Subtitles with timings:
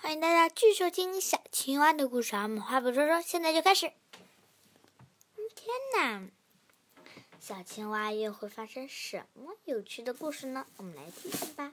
[0.00, 2.44] 欢迎大家继续收听小青蛙的故事啊！
[2.44, 3.90] 我们话不多说，现在就开始。
[5.56, 5.66] 天
[5.96, 6.30] 哪，
[7.40, 10.66] 小青蛙又会发生什么有趣的故事呢？
[10.76, 11.72] 我们来听听吧。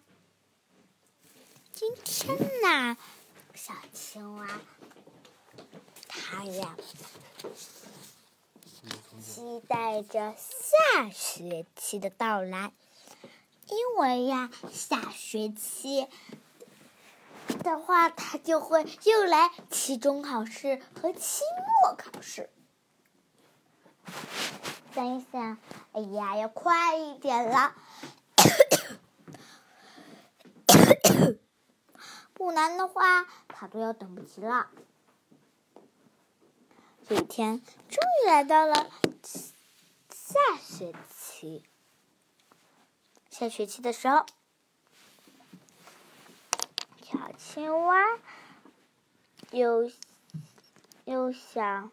[1.72, 2.98] 今天呢，
[3.54, 4.60] 小青蛙
[6.08, 6.76] 它呀，
[9.22, 12.74] 期待着下学期的到来，
[13.68, 16.08] 因为呀，下学期。
[17.66, 21.42] 的话，他就会又来期中考试和期
[21.84, 22.52] 末考试。
[24.94, 25.58] 想一想，
[25.94, 27.74] 哎呀，要快一点了，
[32.34, 34.70] 不然的话，他都要等不及了。
[37.08, 38.92] 这一天终于来到了
[39.24, 41.64] 下学期，
[43.32, 44.24] 下学期的时候。
[47.38, 47.98] 青蛙
[49.52, 49.92] 又
[51.06, 51.92] 又想，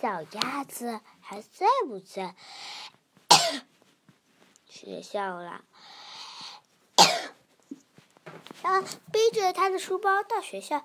[0.00, 2.34] 小鸭子还在不在
[4.68, 5.64] 学校了？
[8.62, 10.78] 他背着他的书包到学校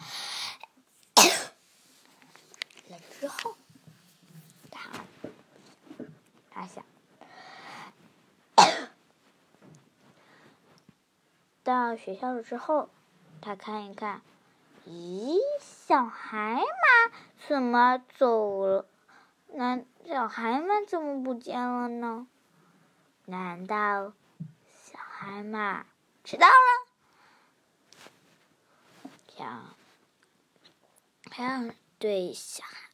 [2.87, 3.57] 了之后，
[4.71, 4.89] 他
[6.51, 6.85] 他想。
[11.63, 12.89] 到学校了之后，
[13.41, 14.21] 他看一看，
[14.85, 16.65] 咦，小孩们
[17.47, 18.85] 怎么走了？
[19.47, 22.27] 那小孩们怎么不见了呢？
[23.25, 24.11] 难道
[24.83, 25.85] 小孩们
[26.25, 26.51] 迟到了？
[29.37, 29.75] 想，
[31.31, 32.89] 想对小海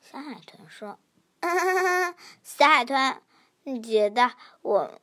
[0.00, 0.98] 小海豚说
[2.44, 3.20] ：“小海豚，
[3.64, 4.32] 你觉得
[4.62, 5.00] 我？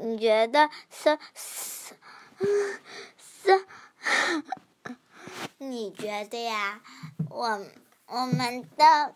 [0.00, 1.96] 你觉得是是？”
[3.18, 3.66] 是，
[5.58, 6.80] 你觉得呀？
[7.28, 7.60] 我
[8.06, 9.14] 我们的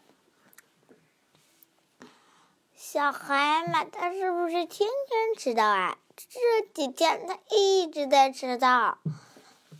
[2.74, 5.98] 小孩嘛，他是不是天天迟到啊？
[6.16, 8.98] 这几天他一直在迟到。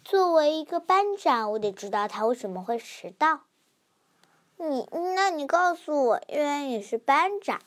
[0.04, 3.40] 作为一个班长，我得知道他为什么会迟到。
[4.56, 7.60] 你，那你告诉我，因为你是班长。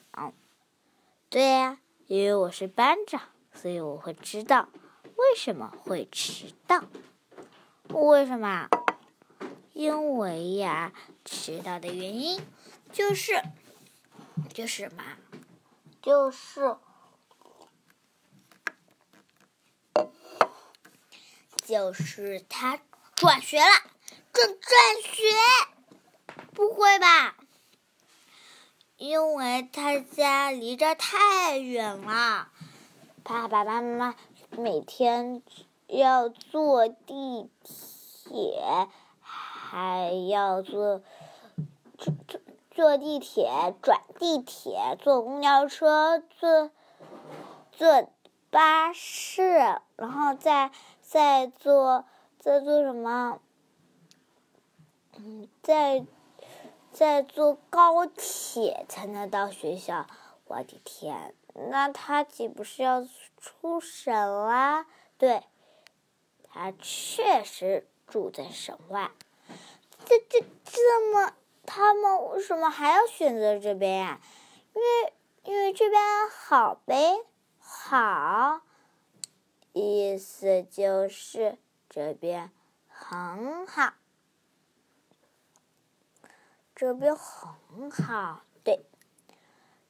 [1.29, 3.21] 对呀，因为我是班长，
[3.53, 4.69] 所以我会知道。
[5.17, 6.83] 为什么会迟到？
[7.89, 8.69] 为什么？
[9.73, 10.93] 因为呀，
[11.25, 12.39] 迟到的原因
[12.91, 13.41] 就是
[14.53, 15.03] 就是什么？
[16.01, 16.77] 就是
[21.65, 22.79] 就是他
[23.15, 23.65] 转学了，
[24.31, 25.23] 转转学？
[26.53, 27.35] 不会吧？
[28.97, 32.51] 因为他家离这太远了，
[33.23, 34.15] 爸爸妈妈。
[34.49, 35.41] 每天
[35.87, 38.87] 要坐地铁，
[39.19, 41.01] 还要坐
[41.97, 42.13] 坐
[42.71, 46.71] 坐地铁，转地铁，坐公交车，坐
[47.71, 48.09] 坐
[48.49, 50.71] 巴士，然后再
[51.01, 52.05] 再坐
[52.39, 53.39] 再坐什么？
[55.17, 56.05] 嗯，再
[56.91, 60.07] 再坐高铁才能到学校。
[60.45, 61.35] 我的天！
[61.57, 63.07] 那他岂不是要
[63.37, 64.13] 出省
[64.45, 64.85] 啦？
[65.17, 65.43] 对，
[66.43, 69.11] 他确实住在省外。
[70.05, 71.33] 这这这么，
[71.65, 74.21] 他们为什么还要选择这边呀？
[74.73, 75.13] 因为
[75.43, 77.17] 因为这边好呗，
[77.57, 78.61] 好，
[79.73, 81.57] 意思就是
[81.89, 82.51] 这边
[82.87, 83.93] 很好，
[86.75, 88.85] 这边很好，对，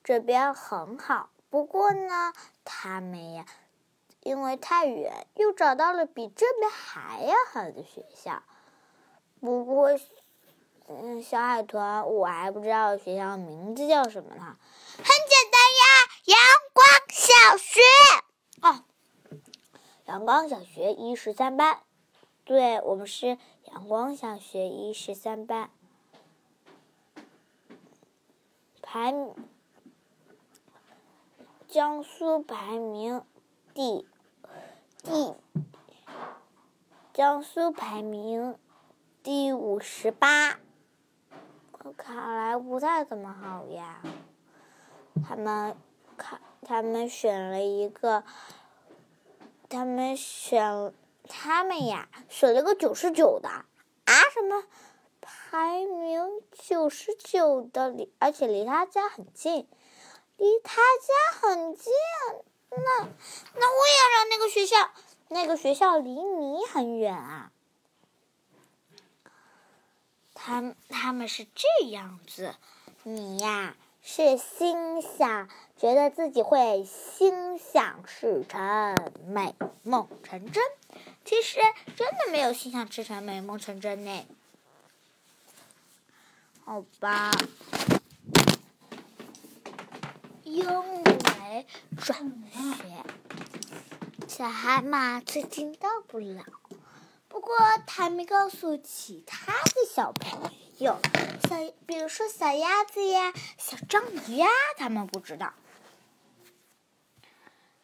[0.01, 1.29] 这边很好。
[1.49, 2.33] 不过呢，
[2.65, 3.45] 他们呀，
[4.21, 8.43] 因为太远，又找到了比这边还要好的学校。
[9.39, 9.97] 不过，
[10.87, 14.57] 嗯，小海豚，我还不知道学校名字叫什么呢。
[14.97, 15.85] 很简单呀，
[16.25, 16.37] 阳
[16.73, 17.79] 光小学。
[18.61, 18.83] 哦，
[20.05, 21.79] 阳光小学一十三班。
[22.43, 23.37] 对，我们是
[23.71, 25.69] 阳光小学一十三班。
[28.81, 29.13] 排。
[31.67, 33.21] 江苏排名
[33.73, 34.07] 第
[35.03, 35.33] 第，
[37.13, 38.57] 江苏排名
[39.21, 40.59] 第五十八，
[41.97, 44.01] 看来不太怎么好呀。
[45.27, 45.75] 他们
[46.15, 48.23] 看，他们选了一个，
[49.67, 50.93] 他们选
[51.27, 53.65] 他们呀，选了个九十九的啊？
[54.33, 54.63] 什么
[55.19, 59.67] 排名九十九的离，而且离他家很近。
[60.37, 61.91] 离他家很近，
[62.69, 63.07] 那
[63.55, 64.91] 那我也要让那个学校，
[65.29, 67.51] 那个学校离你很远啊！
[70.33, 72.55] 他他们是这样子，
[73.03, 78.95] 你呀是心想，觉得自己会心想事成、
[79.25, 80.63] 美梦成真。
[81.25, 81.59] 其实
[81.95, 84.25] 真的没有心想事成、美梦成真呢。
[86.63, 87.31] 好吧，
[90.47, 91.67] 因为
[91.97, 92.17] 转
[92.49, 93.03] 学，
[94.29, 96.45] 小海马最近到不了。
[97.27, 97.53] 不过
[97.85, 100.97] 他没告诉其他的小朋友，
[101.49, 104.47] 小比如说小鸭子呀、小章鱼呀，
[104.77, 105.53] 他们不知道。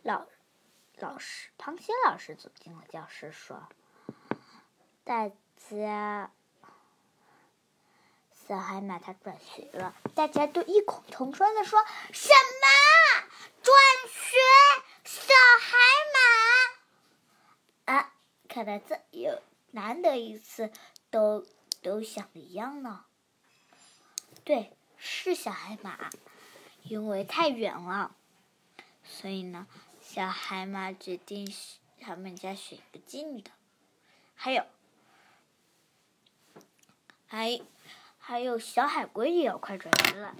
[0.02, 0.26] 老
[1.00, 3.68] 老师，螃蟹老师走进了教室，说
[5.04, 5.30] ：“大
[5.70, 6.32] 家。”
[8.46, 11.80] 小海马它转学了，大家都异口同声的说
[12.12, 13.30] ：“什么
[13.62, 13.74] 转
[14.12, 14.38] 学？
[15.06, 15.78] 小海
[17.86, 18.14] 马？”啊，
[18.50, 19.42] 看来这有
[19.72, 20.72] 难得一次，
[21.10, 21.46] 都
[21.82, 23.06] 都想的一样呢。
[24.44, 26.10] 对，是小海马，
[26.84, 28.14] 因为太远了，
[29.06, 29.68] 所以呢，
[30.02, 31.50] 小海马决定
[32.02, 33.52] 他们家选个近的。
[34.36, 34.66] 还有，
[37.26, 37.62] 还。
[38.26, 40.34] 还有小海龟也要快转学了，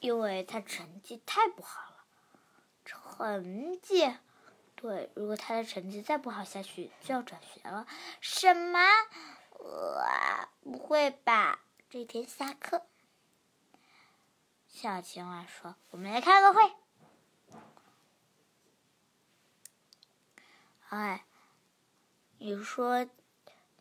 [0.00, 1.96] 因为他成绩太不好了。
[2.82, 4.16] 成绩，
[4.74, 7.86] 对，如果他的成绩再不好下去，就要转学了。
[8.22, 8.78] 什么？
[9.58, 11.60] 哇，不会吧？
[11.90, 12.86] 这天下课，
[14.66, 16.72] 小青蛙说：“我们来开个会。”
[20.88, 21.26] 哎，
[22.38, 23.06] 你说，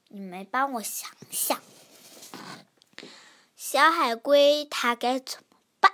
[0.09, 1.57] 你们帮我想想。
[3.71, 5.45] 小海龟它该怎么
[5.79, 5.93] 办？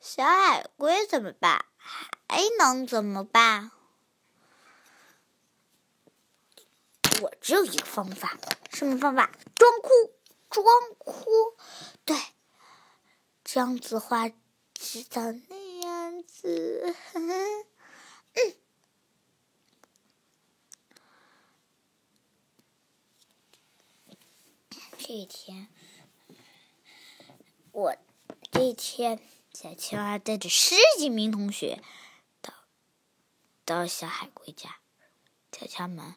[0.00, 1.66] 小海龟怎么办？
[2.26, 3.72] 还能怎么办？
[7.20, 8.38] 我只有一个方法，
[8.72, 9.30] 什么方法？
[9.54, 9.90] 装哭，
[10.48, 10.64] 装
[10.96, 11.26] 哭。
[12.06, 12.16] 对，
[13.44, 14.30] 这样子话，
[14.72, 16.96] 知道那样子。
[17.12, 18.54] 嗯。
[24.96, 25.68] 这一天。
[27.76, 27.94] 我
[28.50, 29.20] 这天，
[29.52, 31.82] 小青蛙带着十几名同学，
[32.40, 32.54] 到
[33.66, 34.76] 到小海龟家
[35.52, 36.14] 敲敲门：“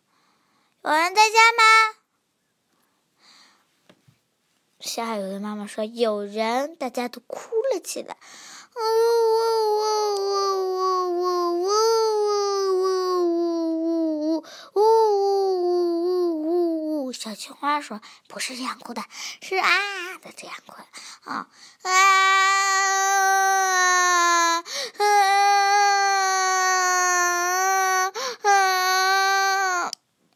[0.84, 1.64] 有人在家吗？”
[4.80, 8.16] 小海龟妈妈说：“有人。”大家都哭了起来
[8.78, 9.44] ：“呜呜
[9.76, 9.84] 呜
[10.64, 11.76] 呜呜呜呜呜
[12.72, 12.88] 呜
[13.84, 14.46] 呜呜
[14.76, 14.80] 呜呜
[17.02, 19.04] 呜呜！”小青蛙说：“不是这样哭的，
[19.42, 19.68] 是啊。”
[20.20, 20.74] 的这样哭。
[21.30, 21.48] 啊
[21.84, 21.90] 啊
[28.44, 29.92] 啊！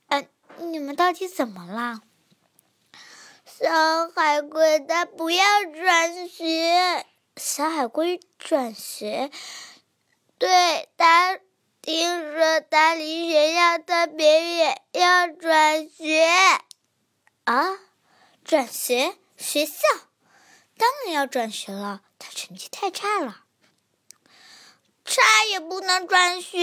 [0.07, 0.23] 啊！
[0.57, 2.01] 你们到底怎么了？
[3.45, 5.43] 小海龟它不要
[5.75, 7.05] 转学。
[7.37, 9.31] 小海龟转学，
[10.37, 11.39] 对它
[11.81, 16.27] 听说它离学校特别远，要转学。
[17.45, 17.79] 啊！
[18.43, 19.81] 转学学校？
[20.75, 23.45] 当然要转学了，他成绩太差了，
[25.05, 26.59] 差也不能转学，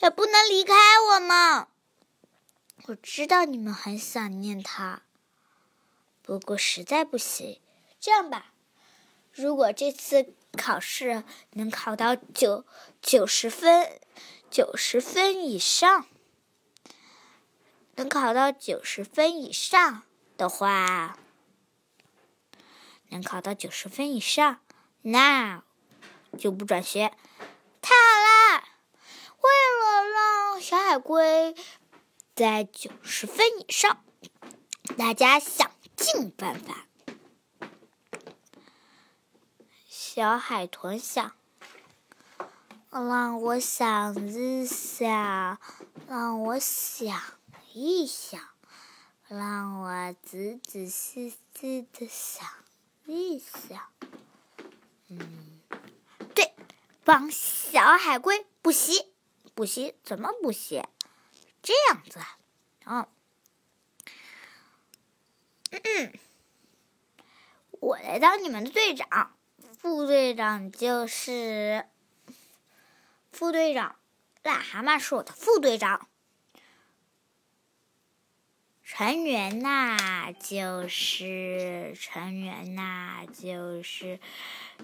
[0.00, 0.74] 也不能离开
[1.08, 1.66] 我们。
[2.84, 5.02] 我知道你们很想念他，
[6.22, 7.60] 不过实在不行。
[7.98, 8.52] 这样吧，
[9.32, 12.66] 如果这次考试能考到九
[13.00, 14.00] 九十分，
[14.50, 16.06] 九十分以上，
[17.94, 20.02] 能考到九十分以上
[20.36, 21.19] 的话。
[23.10, 24.60] 能考到九十分以上，
[25.02, 25.62] 那
[26.38, 27.12] 就不转学。
[27.80, 28.64] 太好了！
[29.42, 29.50] 为
[29.80, 31.54] 了让小海龟
[32.34, 34.04] 在九十分以上，
[34.98, 36.86] 大家想尽办法。
[39.88, 41.32] 小海豚想：
[42.90, 45.58] 让我想一想，
[46.06, 47.22] 让我想
[47.72, 48.40] 一想，
[49.28, 52.46] 让我仔仔细细的想。
[53.10, 53.90] 一想，
[55.08, 55.60] 嗯，
[56.32, 56.54] 对，
[57.02, 59.12] 帮小海龟补习，
[59.52, 60.84] 补习怎么补习？
[61.60, 62.20] 这样子，
[62.84, 63.08] 啊，
[65.70, 66.18] 嗯，
[67.80, 69.36] 我来当你们的队长，
[69.76, 71.88] 副队长就是
[73.32, 73.96] 副队长，
[74.44, 76.08] 癞蛤蟆是我的副队长。
[78.92, 84.18] 成员呐，就是成员呐，就是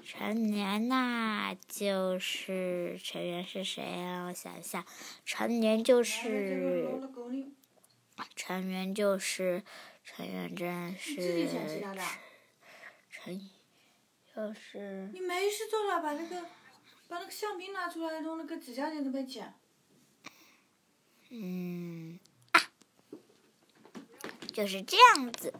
[0.04, 4.26] 成员呐，就是成员是谁啊？
[4.28, 4.86] 我想一下，
[5.24, 7.00] 成员就是
[8.36, 9.64] 成员就是
[10.04, 11.80] 成员真是
[13.10, 13.50] 成
[14.32, 16.42] 就是你没事做了，把那个
[17.08, 19.52] 把那个橡皮拿出来，用那个指甲剪子边剪。
[21.30, 22.25] 嗯啊，
[24.56, 25.52] 就是这样子。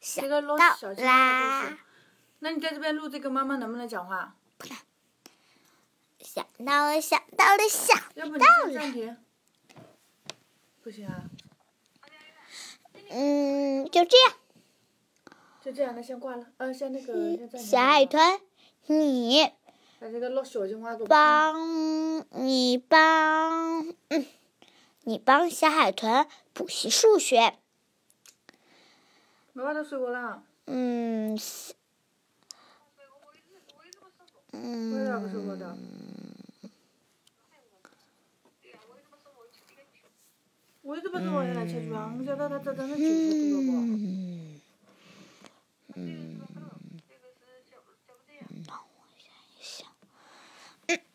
[0.00, 1.78] 这个录小青蛙就是。
[2.38, 4.34] 那你在这边录这个，妈妈能不能讲话？
[4.56, 4.76] 不能。
[6.18, 9.18] 想到了，想到了，想要不你先暂停。
[10.82, 11.24] 不行啊。
[13.10, 14.34] 嗯，就这样。
[15.62, 16.46] 就这样，那先挂了。
[16.56, 17.58] 呃，先那个。
[17.58, 18.40] 小海豚，
[18.86, 19.52] 你。
[20.00, 24.26] 把这个录小青蛙给帮你帮，嗯，
[25.02, 27.58] 你帮小海豚补习数学。
[29.52, 30.42] 妈妈都睡过了。
[30.66, 31.38] 嗯。
[34.52, 34.94] 嗯。
[34.94, 35.76] 为啥不睡过的？
[40.82, 43.72] 我一直不是我来吃啊，我晓得他这真的就是不不不。
[43.78, 44.60] 嗯。
[45.94, 46.40] 嗯。
[48.66, 49.86] 那我想一想。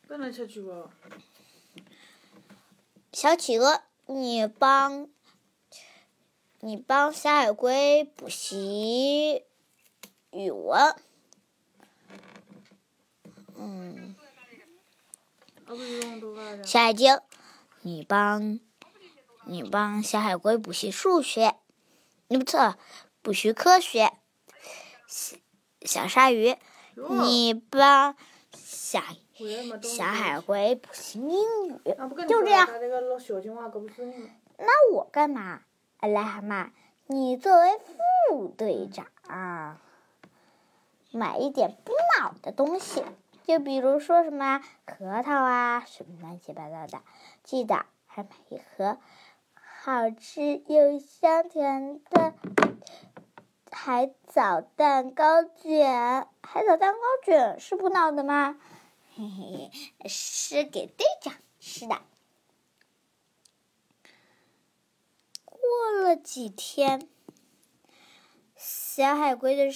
[0.07, 0.89] 不能吃猪哦。
[3.11, 5.09] 小企鹅，你帮，
[6.59, 9.43] 你帮小海龟补习
[10.31, 10.95] 语文。
[13.55, 14.15] 嗯。
[16.63, 17.19] 小海鲸，
[17.81, 18.59] 你帮。
[19.49, 21.55] 你帮小海龟补习数学，
[22.27, 22.75] 你不错，
[23.21, 24.11] 补习科学。
[25.83, 26.57] 小鲨鱼，
[27.21, 28.17] 你帮
[28.51, 29.01] 小
[29.81, 31.81] 小海龟补习英语，
[32.27, 32.67] 就这样。
[34.57, 35.61] 那我干嘛？
[36.01, 36.71] 癞蛤蟆，
[37.07, 37.79] 你作为
[38.29, 39.07] 副队长，
[41.11, 43.03] 买一点补脑的东西，
[43.45, 47.01] 就比如说什么核桃啊，什么乱七八糟的。
[47.43, 48.97] 记得还买一盒。
[49.55, 52.33] 好吃又香甜的
[53.71, 58.59] 海藻蛋糕卷，海藻蛋糕卷是补脑的吗？
[59.15, 59.71] 嘿嘿，
[60.09, 62.01] 是给队长吃的。
[65.45, 67.07] 过了几天，
[68.57, 69.73] 小海龟的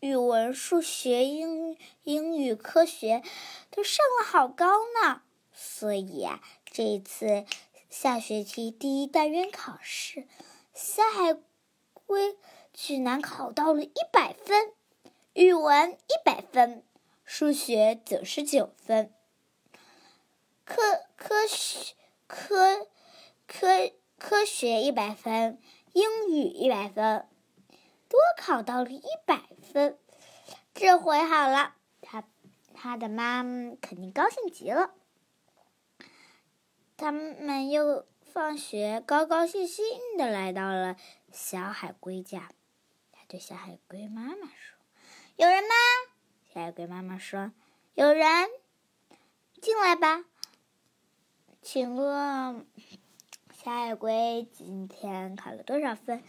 [0.00, 3.22] 语文、数学、英英语、科学
[3.70, 4.64] 都上了好高
[5.02, 5.20] 呢，
[5.52, 7.44] 所以啊这一次。
[7.90, 10.26] 下学期第一单元考试，
[10.72, 11.38] 小海
[11.92, 12.38] 龟
[12.72, 14.72] 居然考到了一百分，
[15.34, 16.82] 语文一百分，
[17.26, 19.12] 数学九十九分，
[20.64, 21.94] 科科学
[22.26, 22.88] 科
[23.46, 23.92] 科
[24.26, 25.60] 科学一百分，
[25.92, 27.28] 英语一百分，
[28.08, 29.98] 多考到了一百分。
[30.72, 32.24] 这回好了，他
[32.72, 34.94] 他的妈妈肯定高兴极了。
[36.96, 39.84] 他们又放学，高高兴兴
[40.16, 40.96] 的来到了
[41.30, 42.50] 小海龟家。
[43.12, 44.78] 他对小海龟妈妈说
[45.36, 45.74] ：“有人吗？”
[46.54, 47.52] 小海龟妈妈说
[47.92, 48.48] ：“有人，
[49.60, 50.24] 进来吧。”
[51.60, 52.66] 请问，
[53.64, 56.22] 小海龟今天考了多少分？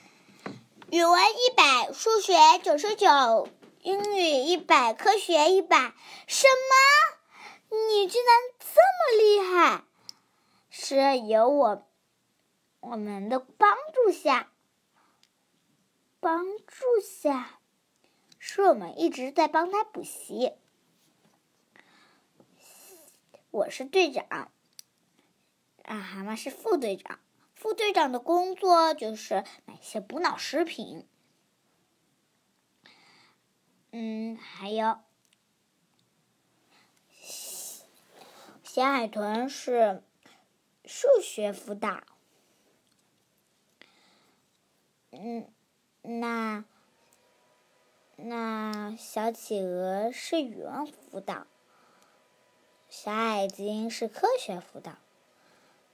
[0.89, 3.49] 语文一百，数学九十九，
[3.81, 5.93] 英语一百，科学一百。
[6.27, 7.75] 什么？
[7.75, 9.83] 你居然这么厉害！
[10.69, 11.85] 是有我
[12.79, 14.49] 我们的帮助下，
[16.21, 17.59] 帮助下，
[18.39, 20.53] 是我们一直在帮他补习。
[23.51, 24.25] 我是队长，
[25.83, 27.19] 啊，蛤蟆是副队长。
[27.55, 31.07] 副队长的工作就是买些补脑食品。
[33.91, 34.99] 嗯，还有
[38.63, 40.03] 小海豚是。
[40.87, 42.03] 数学辅导，
[45.09, 45.51] 嗯，
[46.03, 46.63] 那
[48.17, 51.47] 那小企鹅是语文辅导，
[52.87, 54.99] 小海鲸是科学辅导，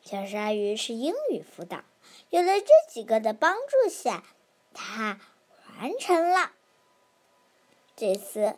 [0.04, 1.84] 小鲨鱼是英语辅导。
[2.30, 4.24] 有了这几个的帮助下，
[4.74, 5.20] 它
[5.80, 6.52] 完成了
[7.96, 8.56] 这次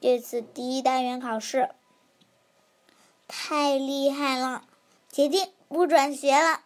[0.00, 1.70] 这次第一单元考试，
[3.26, 4.66] 太厉害了！
[5.10, 6.64] 决定不转学了，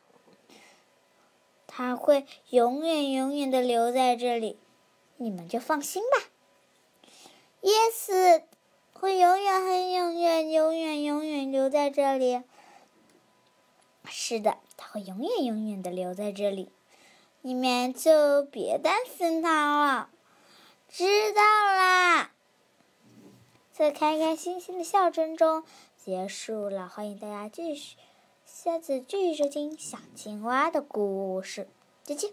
[1.67, 4.59] 他会永远永远的留在这里，
[5.17, 6.29] 你们就放心吧。
[7.63, 8.43] Yes，
[8.93, 12.43] 会永远很永远永远永远留在这里。
[14.05, 16.71] 是的，他会永远永远的留在这里，
[17.41, 20.11] 你们就别担心他了。
[20.89, 22.31] 知道啦，
[23.73, 25.65] 在开开心心的笑声中
[25.97, 27.97] 结束了，欢迎大家继续。
[28.45, 31.67] 下次继续收听小青蛙的故事，
[32.03, 32.31] 再见。